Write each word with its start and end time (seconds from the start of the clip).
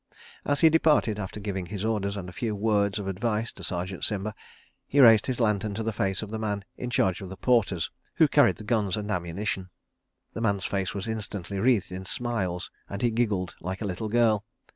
As 0.45 0.61
he 0.61 0.69
departed, 0.71 1.19
after 1.19 1.39
giving 1.39 1.67
his 1.67 1.85
orders 1.85 2.17
and 2.17 2.27
a 2.27 2.31
few 2.33 2.55
words 2.55 2.97
of 2.97 3.07
advice 3.07 3.51
to 3.51 3.63
Sergeant 3.63 4.03
Simba, 4.03 4.33
he 4.87 4.99
raised 4.99 5.27
his 5.27 5.39
lantern 5.39 5.75
to 5.75 5.83
the 5.83 5.93
face 5.93 6.23
of 6.23 6.31
the 6.31 6.39
man 6.39 6.65
in 6.75 6.89
charge 6.89 7.21
of 7.21 7.29
the 7.29 7.37
porters 7.37 7.91
who 8.15 8.27
carried 8.27 8.55
the 8.55 8.63
gun 8.63 8.89
and 8.95 9.11
ammunition. 9.11 9.69
The 10.33 10.41
man's 10.41 10.65
face 10.65 10.95
was 10.95 11.07
instantly 11.07 11.59
wreathed 11.59 11.91
in 11.91 12.05
smiles, 12.05 12.71
and 12.89 13.03
he 13.03 13.11
giggled 13.11 13.53
like 13.61 13.79
a 13.79 13.85
little 13.85 14.09
girl. 14.09 14.43